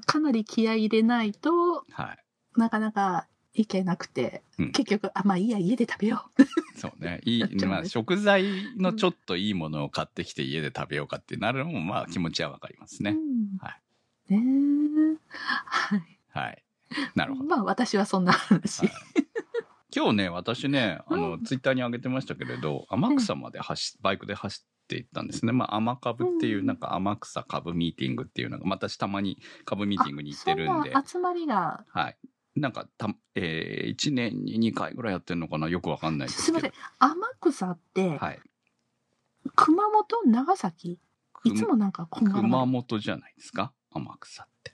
[0.04, 2.18] かなり気合い入れないとはい。
[2.60, 6.78] なかなかいけなくて、うん結局、あ、まあいいや、家で食べよう。
[6.78, 7.20] そうね。
[7.24, 8.44] いい、 まあ食材
[8.76, 13.10] のちょっといいものを買ってきて家で食べようかってなるのもまあ気持ちはわかりますね。
[13.10, 13.80] うんはい
[14.28, 15.16] ねえ
[15.66, 16.18] はい。
[16.28, 16.64] はい。
[17.14, 17.48] なるほど。
[17.48, 18.80] まあ私はそんな話。
[18.80, 18.90] はい
[19.94, 25.52] 今日ね、私ね、あの、うんツイッターに上げてましたけれど、天草まで走、バイクで走っていったんですね。
[25.52, 29.36] まあ、天株っていうう、んなんか天草株ミーティングっていうのが、私たまに
[29.66, 32.16] 株ミーティングに行ってるんで集まりが、はい。
[32.62, 35.68] なんか、た、えー、1年に2回ぐらいやってるのかな？
[35.68, 36.60] よくわかんないですけど。
[36.60, 38.40] すみません、天草って、はい。
[39.56, 40.98] 熊本、長崎？
[41.44, 43.72] いつもなんかこんがら熊本じゃないですか？
[43.90, 44.72] 天草って。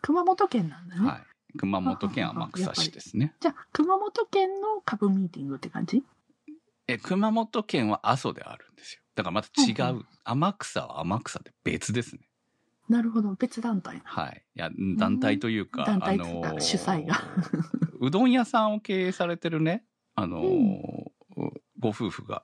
[0.00, 1.06] 熊本県なんだね。
[1.08, 1.58] はい。
[1.58, 3.34] 熊本県天草市ですね。
[3.40, 6.04] じゃあ、熊本県の株ミーティングって感じ？
[6.86, 9.02] え、熊本県は阿蘇であるんですよ。
[9.16, 10.06] だからまた違うんうう。
[10.24, 12.27] 天草は天草で別ですね。
[12.88, 14.00] なるほど、別団体。
[14.04, 14.44] はい。
[14.56, 17.16] いや、団体というか、団体あのー主催が。
[18.00, 21.10] うどん屋さんを経営されてるね、あのー
[21.80, 22.42] ご夫婦が、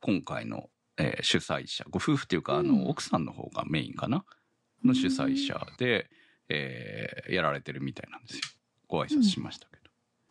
[0.00, 2.88] 今回の、えー主催者、ご夫婦っていうか、あの、うん。
[2.88, 4.24] 奥さんの方がメインかな？
[4.84, 6.10] の主催者で、
[6.48, 8.42] えーやられてるみたいなんですよ。
[8.86, 9.82] ご挨拶しましたけど。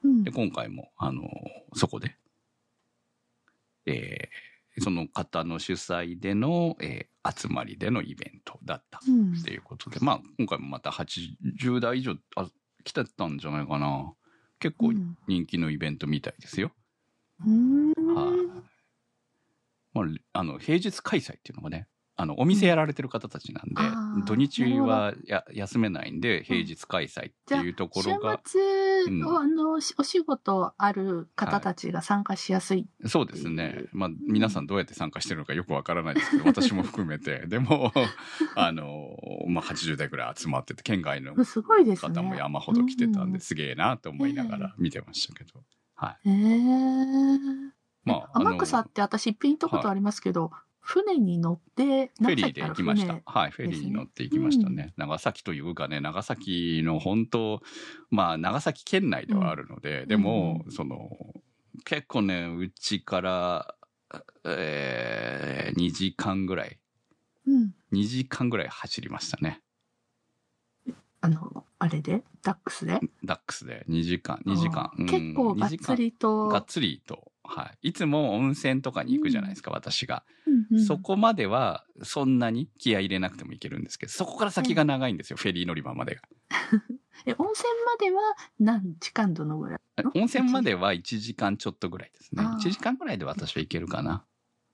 [0.05, 0.23] うん。
[0.23, 1.29] で、今回も、あの、
[1.73, 2.17] そこで、
[3.86, 12.48] えーその方の主催での、えー集まりでのイベントだったうんっていうことで、まあ、今回もまた80代以上、あ、
[12.86, 14.13] 来てたんじゃないかな。
[14.60, 16.72] 結構うん人気のイベントみたいですよ。
[17.46, 18.63] うんはい。
[19.94, 21.88] まあ、あの、平日開催っていうのがね、
[22.19, 23.69] あの、お店やられてる方たちなん
[24.19, 32.88] で、土日はや休めないんで、平日開催っていうところが、週末、うんあのお仕事ある方たちが参加しやすい。
[33.06, 33.86] そうですね。
[33.91, 37.45] まあ、皆さんどうやって参加してるのかよくわからないですけど、 私も含めて。
[37.45, 37.93] でも、
[38.56, 39.15] あの、
[39.47, 42.15] まあ、80代ぐらい集まってて、県外のすごいですね。
[42.15, 45.63] 方も山ほど来てたんで、うすげえなと思いながら見てましたけど。
[45.93, 46.30] はい。
[46.30, 50.51] へーまあ天草って私一品行ったことありますけど、
[50.88, 53.23] 船に乗って、フェリーで行きました船。
[53.26, 54.93] はい、フェリーに乗って行きましたね。
[54.95, 57.62] 長崎というかね、長崎の本当、
[58.10, 61.10] まあ、長崎県内ではあるので、でも、その、
[61.84, 63.76] 結構ね、うちから、
[64.45, 66.80] えー、2時間ぐらい、
[67.45, 67.76] うん。
[67.91, 69.62] 2時間ぐらい走りましたね。
[71.19, 72.23] あの、あれで？
[72.43, 73.02] ダックスで？
[73.26, 74.89] ダックスで2時間、2時間。
[75.06, 76.47] 結構がっつりと。
[76.47, 77.34] がっつりと。
[77.47, 77.89] はい。
[77.89, 80.23] いつも温泉とかに行くじゃないですか、私が。
[80.45, 86.21] うんうんそこまではそんなに気合い入れなくてもいけるんですけど、そこから先が長いんですよ、フェリー乗り場までが。
[87.25, 88.21] え、温泉までは
[88.60, 90.03] 何時間どのぐらい？
[90.13, 92.43] 温泉までは1時間ちょっとぐらいですね。
[92.43, 94.25] あー1時間ぐらいで私は行けるかな。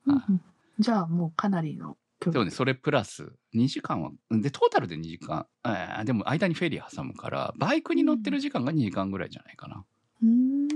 [0.08, 0.42] うんはいうん
[0.80, 2.34] じゃあもうかなりの距離。
[2.34, 9.86] でもね、それプラス2時間は、で、トータルで2時間、えーでも間にフェリー挟むから、バイクに乗ってる時間が2時間ぐらいじゃないかな。
[10.24, 10.68] うーん。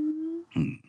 [0.55, 0.81] うん。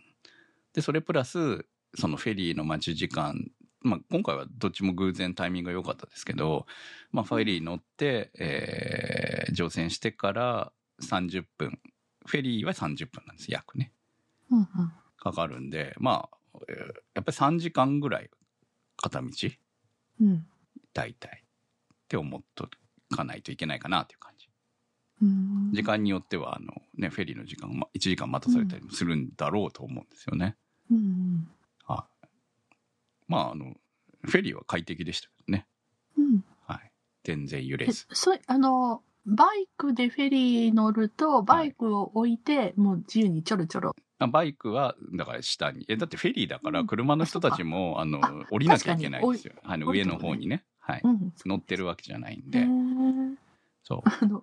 [0.78, 6.66] で、それプラス、そのフェリーの待ち時間、まあ、今回はどっちも偶然タイミングが良かったですけど、
[7.10, 11.80] まあ、フェリー乗って、えー乗船してから30分。
[12.26, 13.92] フェリーは30分なんです、約ね。
[14.52, 14.66] うんうん。
[15.16, 16.76] かかるんで、まあ、えー
[17.14, 18.30] やっぱり3時間ぐらい
[18.98, 19.28] 片道、
[20.20, 20.46] うん。
[20.94, 22.68] 大体、って思っと
[23.10, 24.48] かないといけないかなっていう感じ。
[25.22, 30.56] うん時間によっては、あの、ね、フェリーの時間、まあ、1時間待たされたりもするんだろうと思うんですよね。
[30.90, 31.48] うん
[31.87, 32.27] はい。
[33.29, 33.74] まあ、あの、
[34.22, 35.66] フェリーは快適でしたけどね。
[36.16, 36.24] うん。
[36.24, 36.44] うん。
[36.66, 36.90] はい。
[37.24, 38.07] 全然揺れえず。
[38.12, 43.96] そう、あの、バイクでフェリー乗ると、バイクを置いて、もう自由にちょろちょろ。
[44.20, 45.85] あバイクは、だから下に。
[45.88, 49.55] え、だってフェリーだから、うん車の人たちも、あのあ、降りなきゃいけないんですよ。
[49.62, 50.64] あの、上の方にね。
[50.81, 51.01] はい。
[51.05, 51.33] うん。
[51.44, 52.59] 乗ってるわけじゃないんへで。
[52.64, 53.37] ー
[53.85, 54.42] そあの、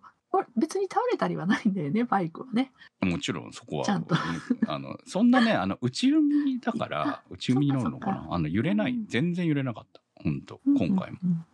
[0.55, 2.71] 別に倒れたりはないんだよね、バイクはね。
[3.01, 3.05] う。
[3.05, 3.85] もちろんそこは。
[3.85, 8.27] ちゃんとうんあの、そんなね、あの、内海だから、内海に乗るのかな？
[8.31, 9.07] あの、揺れないうん。
[9.07, 10.01] 全然揺れなかった。
[10.15, 11.19] 本当今回も。
[11.23, 11.45] うん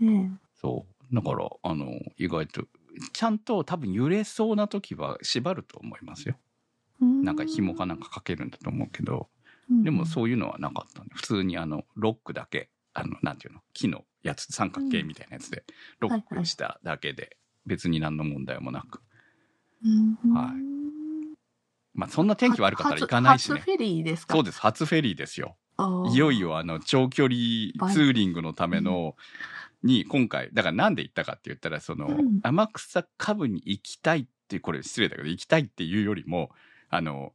[0.00, 0.22] うん。
[0.24, 1.14] ねそう。
[1.14, 2.64] だから、あの、意外と、
[3.12, 6.36] ちゃんと多分揺れそうな時は縛ると思いますよ。
[7.00, 7.04] え。
[7.04, 9.28] なんか紐かなんかかけるんだと思うけど、
[9.70, 15.64] でもそういうのはなかったんで、普通にあの、ロックだけ、あの、なんていうの、木のやつ、三角形みたいなやつで、
[16.00, 17.36] ロックしただけで、
[17.68, 19.00] 別に何の問題もなく。
[20.34, 20.68] はい
[21.94, 23.60] まあ、そんな天気悪かったら行かないしね。
[23.60, 24.34] フェリーですか？
[24.34, 25.56] そうです、初フェリーですよ。
[26.12, 27.36] いよいよあの、長距離
[27.92, 29.14] ツーリングのための、
[29.84, 36.50] に、今回、だからなんで行ったかって言ったら、その、うん天草下部に行きたいっていう、これ失礼だけど、行きたいっていうよりも、
[36.88, 37.32] あの、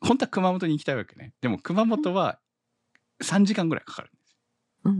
[0.00, 1.32] 本当は熊本に行きたいわけね。
[1.40, 2.38] でも熊本は
[3.22, 4.10] 3時間ぐらいかかるん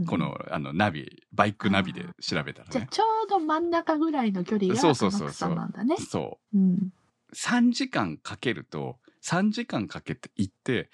[0.07, 2.71] この、あの、ナビ、バイクナビで調べたらね。
[2.71, 5.97] じゃあちょうど真ん中ぐらいの距離がそうそうそう天そう草なんだね。
[5.97, 6.57] そう。
[6.57, 6.93] うん。
[7.35, 10.89] 3時間かけると、3時間かけて行って、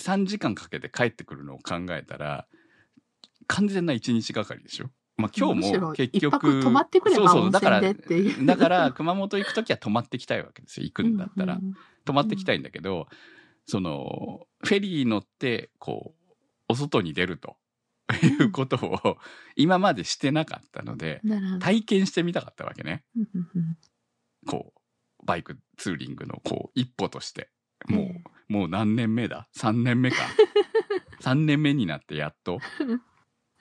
[0.00, 2.46] 3時間かけて帰ってくるのを考えたら、
[3.46, 4.90] 完全な1日がかりでしょ？
[5.16, 6.26] まあ今日も結局。
[6.26, 10.84] 一泊泊まってくれば温泉でっていうだから熊本行くときは泊まってきたいわけですよ。
[10.84, 11.54] 行くんだったら。
[11.54, 11.74] うん
[12.06, 13.08] 泊まってきたいんだけど、
[13.64, 16.32] その、フェリー乗って、こう、
[16.68, 17.56] お外に出ると
[18.14, 19.18] いうことを
[19.56, 21.20] 今までしてなかったので。
[21.60, 23.04] 体験してみたかったわけね。
[24.46, 27.50] こう、バイクツーリングのこう、一歩として。
[27.86, 30.16] もう、えもう何年目だ ?3 年目か。
[31.20, 32.60] 3年目になってやっと。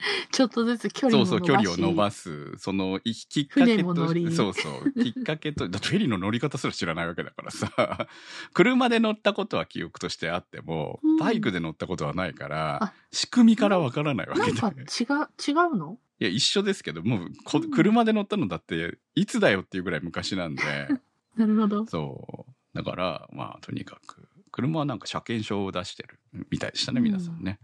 [0.31, 2.57] ちょっとずつ距離そうそう、も伸ばし距離を伸ばす。
[2.57, 8.07] その、いきっかけ船も乗りと、そうそう、きっかけと、だってフェリーの乗り方すら知らないわけだからさ、
[8.53, 14.53] 車で乗ったことは記憶としてあってもうん、バイクで乗ったことはないから、あ仕組みからわからないわけで。
[14.53, 15.07] なんか違う、
[15.47, 15.97] 違うの？
[16.19, 20.63] いや、一緒ですけど、もうこ、うん車で乗ったのだって、いつだよっていうぐらい昔なんで、
[21.35, 21.85] なるほど。
[21.87, 22.77] そう。
[22.77, 27.59] だから、まあ、とにかく、車はなんか車検証を出してるみたいでしたね、皆さんね。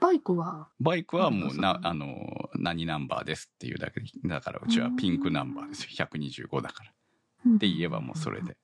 [0.00, 5.88] バイクは、バイクはもうな、あの、何ナンバーですっていうだけでだからうちはピンクナンバーですよ。
[5.92, 6.92] 125だから。
[7.46, 7.56] うん。
[7.56, 8.56] って言えばもうそれで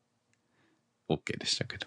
[1.08, 1.86] OK でしたけど。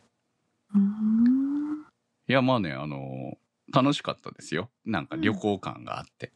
[0.76, 1.86] うん。
[2.28, 3.38] いやまあねあの
[3.74, 4.70] 楽しかったですよ。
[4.86, 6.32] なんか旅行感があって、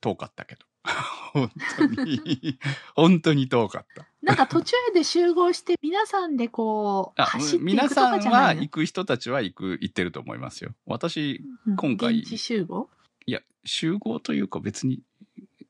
[0.00, 0.66] 遠かったけど。
[1.32, 2.58] 本当に。
[2.94, 8.62] 本当に遠かったなんか途中で集合して皆さんでこう あ走ってい皆くとかさんはじゃないの？
[8.62, 10.74] 行く人たちは行く行ってると思いますよ。
[10.86, 11.76] 私うん。
[11.76, 12.88] 今回現地集合？
[13.26, 15.02] いや集合というか別に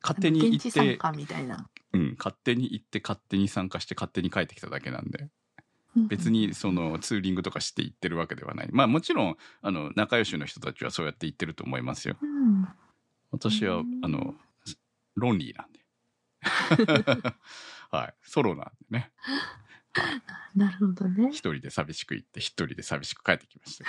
[0.03, 1.69] 勝手に行現地参って、加みたいな。
[1.95, 5.29] うん、勝手に行って勝手に参加して勝手に帰ってきただけなんで。
[6.09, 8.69] 別にそのツーリングとかして行ってるわけではない。
[8.73, 12.17] まあもちろんあの仲良しの人たちはそうやって行ってると思いますよ。
[12.23, 12.67] うん。
[13.31, 14.01] 私はうん。
[14.03, 14.35] あの
[15.15, 17.35] ロンリーなんで
[17.93, 18.15] はい。
[18.23, 19.13] ソロなんでね。
[20.57, 21.29] なるほどね。
[21.29, 21.37] 一。
[21.53, 23.85] 人で寂しく行って一人で寂しく帰ってきました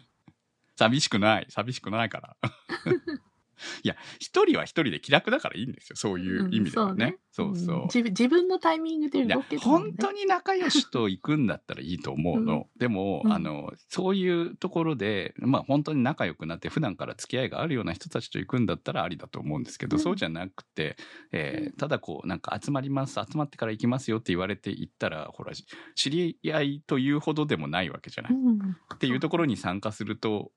[0.76, 1.46] 寂しくない。
[1.50, 2.36] 寂しくないから
[3.82, 5.96] いや一人は一人で気楽だからいいんですよ。
[5.96, 7.82] そういう意味ではね,、そうそう、ん。
[7.84, 9.64] 自分自分のタイミングで動けるね。
[9.64, 13.32] 本当に仲良しと行くんだったらいいと思うの、でも、うん。
[13.32, 20.02] あのそういうところでまあ本当に仲良くなって普段から付き合いがあるような人たちと行くんだったらありだと思うんですけど、うん。
[20.02, 20.96] そうじゃなくて、
[21.32, 25.52] えーただこうなんか集まります集まってから行きますよって言われて行ったらほら
[25.94, 28.76] 知り合いというほどでもないわけじゃない、うん。
[28.94, 30.52] っていうところに参加すると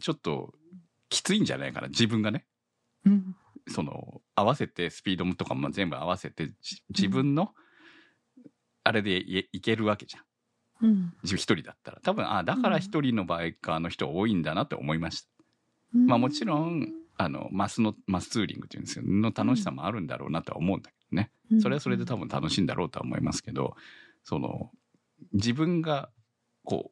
[0.00, 0.54] ちょっと
[1.14, 2.44] きついんじゃないかな自分がね。
[3.06, 3.36] うん。
[3.68, 7.54] その合わせてスピードとかも全部合わせてじ自分の
[8.82, 10.20] あれでいいけるわけじゃ
[10.84, 10.88] ん。
[10.88, 11.14] うん。
[11.22, 12.00] 自分一人だったら。
[12.02, 15.28] 多分あだから一人のバイカーの人多いんだなって思いました、
[15.94, 16.06] うん。
[16.06, 21.30] まあもちろんあのマスのマスツーリングっていうんですけどの楽しさもあるんだろうなとは思うんだけどね。
[21.60, 23.76] それはそれで多分楽しいんだろうとは思いますけど
[24.24, 24.72] その
[25.32, 26.10] 自分が
[26.64, 26.90] こ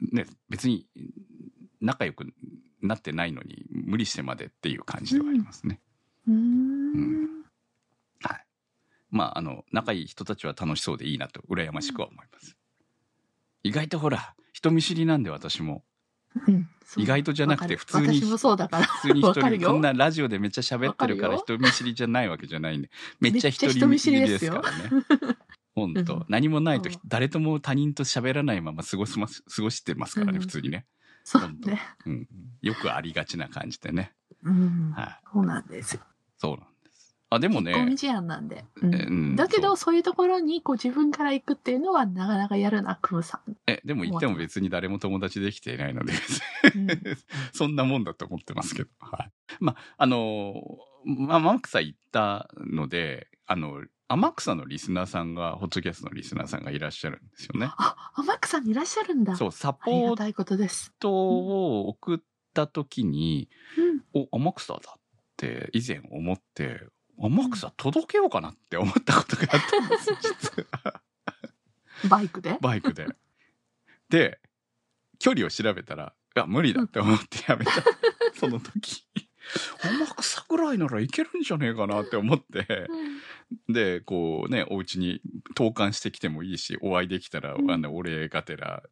[0.00, 0.86] うね別に
[1.80, 2.26] 仲良く
[2.82, 5.80] なってないのに無理してまでっていう感じではありますね。
[6.28, 6.34] うん。
[6.34, 6.38] う
[6.98, 7.28] ん。
[8.22, 8.46] はい。
[9.10, 12.56] まあ、あの、仲いい人たちは楽しそうでいいなと、羨ましくは思います。
[13.62, 15.84] 意外とほら、人見知りなんで私も、
[16.46, 16.68] うん。
[16.96, 18.84] 意外とじゃなくて普通に私もそうだから。
[18.84, 22.90] 普通に一人、こんなラジオでめっちゃ喋ってるから人見知りじゃないわけじゃないんで、
[23.20, 24.90] めっちゃ人見知りですからね。
[25.74, 26.24] 本当、うん。
[26.28, 26.92] 何もないとう。
[26.92, 30.40] ん誰とも他人と喋らないまま過ごします、過ごしてますからね、うん。
[30.40, 30.86] 普通にね。
[31.30, 32.28] そうねうん。
[32.60, 34.12] よくありがちな感じでね。
[34.42, 35.20] うんはい。
[35.32, 36.00] そうなんですよ
[36.38, 37.16] そうなんです。
[37.30, 46.14] あ、でもね、引っ込み思案なんでうんうんだけどそういうところにこう自分から行くっていうのはなかなかやるなクムさんえ、でも言っても別に誰も友達できていないので、
[46.74, 46.88] うん
[47.54, 48.90] そんなもんだと思ってますけど。
[48.98, 49.32] はい。
[49.60, 57.70] まあ、あのーまあ、天草行ったので、あの、天草のリスナーさんが、ホットキャストのリスナーさんがいらっしゃるんですよね。
[57.76, 60.34] あ天草にいらっしゃるんだそう、サポー
[60.98, 62.18] トを送っ
[62.52, 63.48] た時に、
[64.12, 65.00] うんお、天草だっ
[65.36, 71.00] て以前思って、天草届けようかなって思ったことがあったんですよ、実は。
[72.10, 72.58] バイクで？
[72.60, 73.06] バイクで。
[74.08, 74.40] で、
[75.20, 77.72] 距離を調べたら、いや、無理だって思ってやめた。
[78.34, 79.06] その時。
[79.82, 82.88] 天草ぐらいならいけるんじゃねえかなって思って、
[83.68, 85.20] で、こうね、お家に
[85.54, 87.70] 投函してきてもいいし、お会いできたら、うん。
[87.70, 88.82] あの、お礼がてら、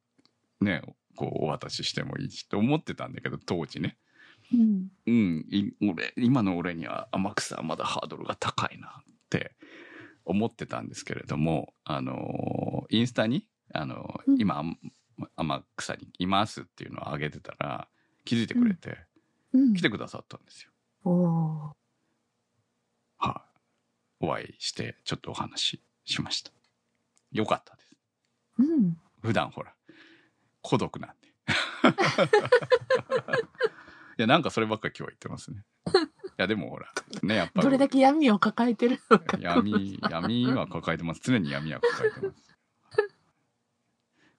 [0.60, 0.82] ね、
[1.16, 3.96] こう、お渡ししてもいいし、と思ってたんだけど、当時ね。
[4.52, 4.88] うん。
[5.06, 9.52] うん、い俺、今の俺には天草はまだハードルが高いなって
[10.24, 14.40] 思ってたんですけれども、あの、インスタに、あの、うん。
[14.40, 14.62] 今、
[15.36, 17.88] 天草にいますっていうのを上げてたら、
[18.24, 18.98] 気づいてくれて、
[19.52, 19.74] うん。
[19.74, 21.76] 来てくださったんですよ。
[24.20, 26.50] お会いして、ちょっとお話ししました。
[27.32, 27.96] よかったです。
[28.58, 29.74] うん普段ほら、
[30.62, 31.28] 孤独なんで。
[34.18, 35.64] いや、なんかそればっかり今日は言ってますね。
[35.86, 35.90] い
[36.36, 37.64] や、でもほら、ね、やっぱり。
[37.64, 41.20] どれだけ闇を抱えてるのか闇、闇は抱えてます。
[41.22, 42.56] 常に闇は抱えてます。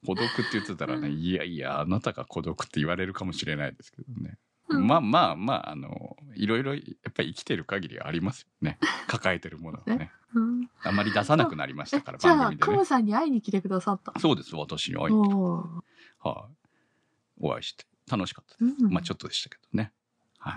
[0.06, 4.38] 孤独って言ってたらね、いやいや、あなたが孤独って言われるかもしれないですけどね。
[4.70, 8.78] うんまあまあまあ、あの、いろいろやっぱり生きてる限りはありますよね。
[9.08, 10.12] 抱えてるものはね。
[10.34, 12.86] うんあんまり出さなくなりましたから、じゃあ番組でねクム。
[12.86, 15.36] さんに会いに来てくださったそうです、私に会いに来て、
[16.20, 16.54] はい、
[17.40, 18.84] お会いして、楽しかったです。
[18.84, 19.92] うんまあちょっとでしたけどね。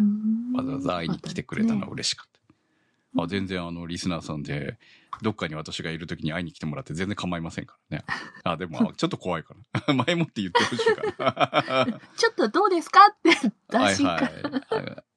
[0.00, 3.22] うんわざわざ会いに来てくれたのはね嬉しかった。
[3.22, 4.78] あ全然あのリスナーさんで
[5.20, 8.04] どっかに私がいる時に会いに来てもらって全然構いませんからね。
[8.44, 9.54] あでもあちょっと怖いか
[9.86, 9.94] な。
[10.06, 12.00] 前もって言ってほしいから。
[12.16, 14.32] ちょっとどうですかってはい打診かはい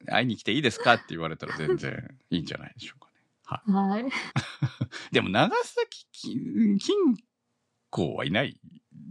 [0.07, 0.13] あ。
[0.13, 3.63] 会いに来ていいですかって言われたら全然いいんじゃないでしょうかね。
[3.73, 4.03] はい。
[4.03, 4.11] はい
[5.11, 6.95] でも長崎金金
[7.89, 8.59] 庫はいない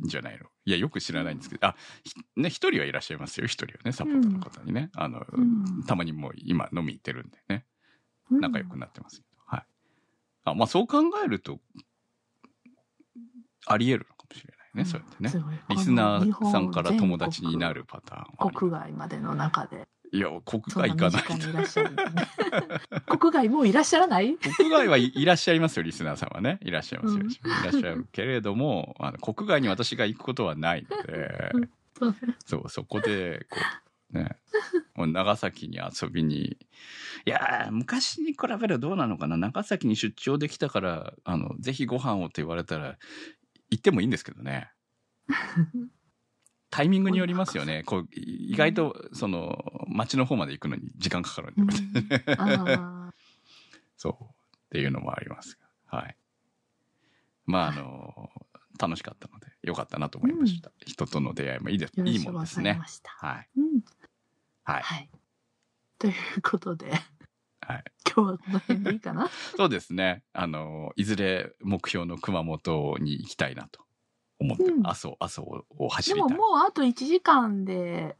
[0.04, 0.46] んじゃないの？
[0.66, 4.90] いやよく知らないんですけど、あひね一人はいらっしゃいますよ一人はねサポートの方にね。
[4.94, 7.66] あの、うんたまにもう今飲み行ってるんでね。
[8.30, 9.33] 仲良くなってますけど、はい。
[10.44, 11.58] あ、まあそう考えると、
[13.66, 15.44] あり得るのかもしれないね、そうやってね。
[15.70, 19.86] リスナーさんから友達になるパターンは国外までの中で。
[20.12, 21.22] いや、国外行かない。
[21.28, 22.02] 身近にいらっしゃる、ね、
[23.18, 24.36] 国外もういらっしゃらない？
[24.36, 26.58] 国外はいいらっしゃいますよ、リスナーさんはね。
[26.62, 27.22] いらっしゃいますよ。
[27.22, 27.30] うん。
[27.30, 31.52] いらっしゃるけれども、あの国外に私が行くことはないので、
[31.98, 32.14] そう
[32.44, 33.83] そう、そこで、こう、
[34.14, 34.36] ね、
[34.94, 36.56] もう長崎に遊びに、
[37.26, 42.98] いやー、昔に比べるとどうなのかな、長崎に出張できたから、あの、ぜひご飯をって言われたら、
[43.70, 44.70] 行ってもいいんですけどね。
[46.70, 47.84] タイミングによりますよね。
[47.84, 51.60] こう、意外と、その、町の方まで行くのに時間かかるんで。
[51.62, 53.12] うんあ
[53.96, 54.24] そう。
[54.24, 55.56] っていうのもあります
[55.90, 55.98] が。
[55.98, 56.16] はい。
[57.46, 58.30] まあ、あの、
[58.78, 60.72] 楽しかったので、よかったなと思いました。
[60.84, 61.92] 人との出会いもいいです。
[62.04, 62.80] いいもんですね。
[63.06, 63.48] はい。
[63.56, 63.84] うん
[64.64, 64.82] はい。
[64.82, 65.10] はい。
[65.98, 66.90] ということで、
[67.60, 67.84] はい。
[68.14, 69.28] 今日はこの辺でいいかな？
[69.56, 70.22] そうですね。
[70.32, 73.84] あの、いずれ目標の熊本に行きたいなと
[74.38, 76.38] 思って、うん阿蘇、阿蘇をを走でもりたい。
[76.38, 78.16] もうあと1時間で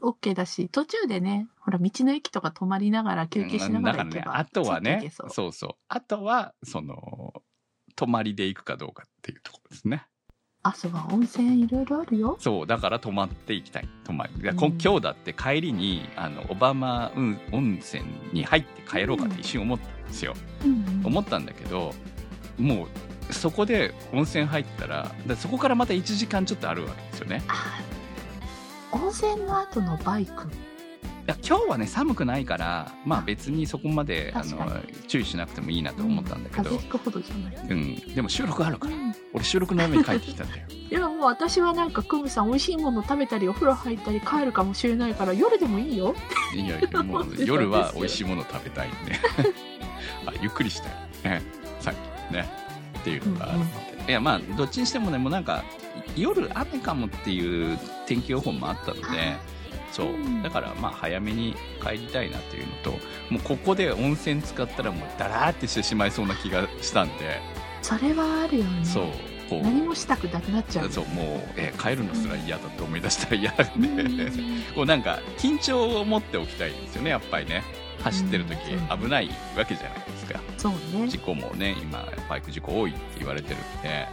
[0.00, 5.70] OK だし、途中でね、ほら道の駅とか泊まりながら休憩しながら行けば、あとはついていねけそうそうそう。
[5.88, 7.42] あとは、その、
[7.96, 10.06] 泊まりで行くかどうかっていうところですね。
[10.62, 12.36] あ、そうは温泉いろいろあるよ。
[12.38, 13.88] そう、だから泊まっていきたい。
[14.04, 14.42] 泊まり。
[14.42, 20.34] でうんこ今日だって帰りに、あの、小浜うん温泉に入って帰ろうかって一瞬思ったんですよ。
[20.64, 21.94] うん思ったんだけど、
[22.58, 22.88] も
[23.30, 27.42] う、そこで温泉入ったら、だそこからまた1時間ちょっとあるわけですよね。
[27.48, 27.80] あ
[28.92, 30.46] 温泉の後のバイク。
[31.30, 34.68] いや今日はね、寒くないから、まあ別にそこまで、あの、
[35.06, 37.56] 注意しなくてもいいなと思ったんだけど風、邪ひくほどじゃない。
[37.70, 38.14] うん。
[38.16, 38.96] でも収録あるから。
[38.96, 40.66] うん俺収録のために帰ってきたんだよ。
[40.90, 46.16] いやもう私はなんかクムさん美味しいもの食べたりお風呂入ったり帰るかもしれないから夜でもいいよ。
[46.52, 49.12] いやいや、もう 夜は美味しいもの食べたいんで。
[50.26, 51.30] あ、ゆっくりしたい。
[51.30, 51.42] ね。
[51.78, 51.94] さっ
[52.28, 52.48] きね。
[52.98, 53.70] っていうのがあるので。
[54.08, 55.62] いや、まあ、どっちにしてもね、もうなんか、
[56.16, 59.36] 夜雨かもっていう天気予報もあったので、
[59.92, 60.42] そううん。
[60.42, 62.90] だから、まあ、早めに帰りたいなっていうのと、
[63.30, 67.40] もうここで温泉使ったらもうダラーってしてしまいそうな気がしたんで、
[67.82, 68.84] それはあるよね。
[68.84, 69.06] そう。
[69.62, 70.90] 何もしたくなくなっちゃう。
[70.90, 71.26] そう、もう、
[71.56, 74.30] えー帰るのすら嫌だと思い出したら嫌なうんん で、
[74.76, 77.62] こうなんか緊張を持っておきたいですよねやっぱりね
[78.04, 81.18] 走ってる時うん危ないわけじゃないですかそうね事。
[81.18, 84.08] 故もね今バイク事故多いって言われてるんで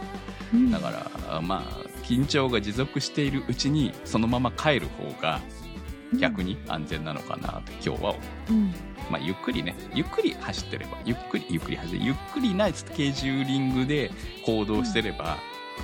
[0.54, 0.90] うんだか
[1.30, 5.40] らまあ緊張が持続しているうちにそのまま帰る方が
[6.18, 8.14] 逆に安全なのかなって今日は。
[8.50, 8.74] うん。
[9.10, 9.74] まあゆっくりね。
[9.94, 10.98] ゆっくり走ってれば。
[11.04, 14.10] ゆっくりゆっくり走ってゆっくりなスケジューリングで
[14.44, 15.36] 行動してれば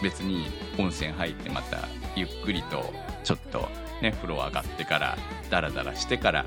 [0.03, 0.47] 別に
[0.79, 3.68] 温泉入ってまたゆっくりとちょっと
[4.03, 5.16] ね風呂上がってから
[5.51, 6.47] ダラダラしてから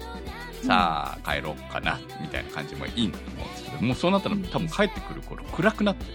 [0.64, 6.12] さあ帰ろうかなみたいな感じもいいと思うんですけどもうそうなったら多分帰ってくる頃暗くなってる。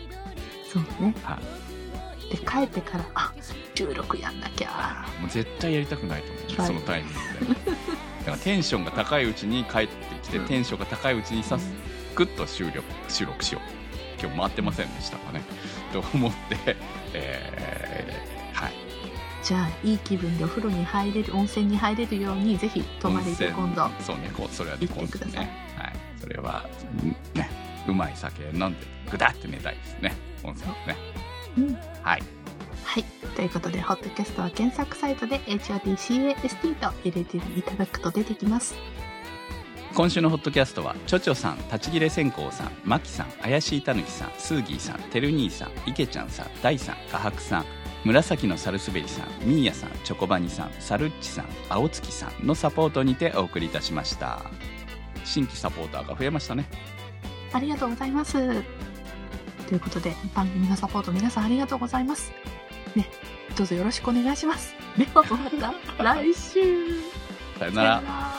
[0.73, 1.15] そうね。
[1.23, 2.31] はい。
[2.31, 3.33] で帰ってからあ
[3.75, 5.07] 収録やんなきゃ。
[5.21, 6.67] もう絶対やりたくないと思う、はい。
[6.67, 7.13] そのタイミン
[7.49, 7.71] グで。
[8.21, 10.47] だからテンションが高いうちに帰ってきて、うん。
[10.47, 11.73] テンションが高いうちにさす
[12.15, 13.63] ぐっと収録収録しよう。
[14.23, 15.43] 今日回ってませんでしたかね。
[15.93, 16.77] と思って、
[17.15, 18.73] えーはい。
[19.43, 23.91] じゃあいい気分でお風呂に入れる温泉に入れるようにぜひ泊まりで今度。
[24.01, 25.45] そうねこうそれはね行ってください。
[25.45, 25.93] 今度ねはい。
[26.21, 26.69] それは
[27.03, 27.09] ん
[27.39, 27.51] ね
[27.89, 30.15] うまい酒飲んでぐだって寝たいですね。
[30.45, 30.97] 温泉ね。
[31.59, 31.79] うん。
[32.03, 32.42] はい
[32.85, 33.05] はい。
[33.35, 38.75] ということで、ホットキャストは検索サイトで HOTCAST と入れていただくと出てきます。
[39.95, 47.67] 今週のホットキャストはチョチョさん立ち切れ線香さんマキさん怪しいたぬきさんスーギーさんてる兄さんいけちゃんさん大さん画伯さん
[48.03, 54.41] 紫のサルスベリさんミーヤさんチョコバニさんサルッチさん青月さんのサポートにてお送りいたしました
[55.27, 56.65] 新規サポーターが増えましたね
[57.53, 58.33] ありがとうございます。
[59.69, 62.33] ということで、番組のサポート皆さんありがとうございます。
[62.95, 63.09] ね、
[63.57, 64.75] どうぞよろしくお願いします。
[64.97, 65.51] ではま
[65.97, 66.61] た来週。
[67.59, 68.32] さよならさよなら